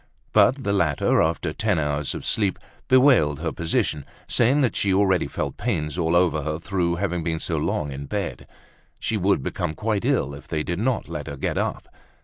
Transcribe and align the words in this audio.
But 0.33 0.63
the 0.63 0.73
latter, 0.73 1.21
after 1.21 1.53
ten 1.53 1.77
hours 1.77 2.15
of 2.15 2.25
sleep, 2.25 2.57
bewailed 2.87 3.39
her 3.39 3.51
position, 3.51 4.03
saying 4.27 4.61
that 4.61 4.75
she 4.75 4.91
already 4.91 5.27
felt 5.27 5.57
pains 5.57 5.95
all 5.95 6.15
over 6.15 6.41
her 6.41 6.57
through 6.57 6.95
having 6.95 7.23
been 7.23 7.39
so 7.39 7.57
long 7.57 7.91
in 7.91 8.07
bed. 8.07 8.47
She 8.99 9.15
would 9.15 9.43
become 9.43 9.75
quite 9.75 10.03
ill 10.03 10.33
if 10.33 10.47
they 10.47 10.63
did 10.63 10.79
not 10.79 11.07
let 11.07 11.27
her 11.27 11.37
get 11.37 11.55
up. 11.59 11.87